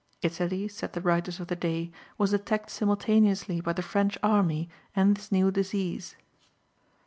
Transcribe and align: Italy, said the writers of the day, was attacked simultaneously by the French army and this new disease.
Italy, 0.23 0.67
said 0.67 0.93
the 0.93 1.01
writers 1.01 1.39
of 1.39 1.45
the 1.47 1.55
day, 1.55 1.91
was 2.17 2.33
attacked 2.33 2.71
simultaneously 2.71 3.61
by 3.61 3.73
the 3.73 3.83
French 3.83 4.17
army 4.23 4.67
and 4.95 5.15
this 5.15 5.31
new 5.31 5.51
disease. 5.51 6.15